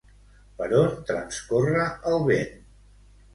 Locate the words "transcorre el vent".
1.09-2.57